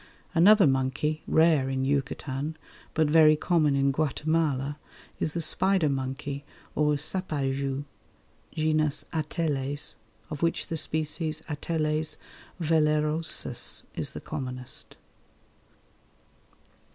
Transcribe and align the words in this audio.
Another 0.33 0.65
monkey, 0.65 1.21
rare 1.27 1.69
in 1.69 1.85
Yucatan, 1.85 2.57
but 2.95 3.05
very 3.07 3.35
common 3.35 3.75
in 3.75 3.91
Guatemala, 3.91 4.79
is 5.19 5.33
the 5.35 5.41
spider 5.41 5.89
monkey 5.89 6.43
or 6.73 6.93
sapajou 6.95 7.85
(genus 8.51 9.05
Ateles), 9.13 9.93
of 10.31 10.41
which 10.41 10.65
the 10.65 10.77
species 10.77 11.43
A. 11.47 11.55
vellerosus 11.55 13.83
is 13.93 14.13
the 14.13 14.21
commonest. 14.21 14.97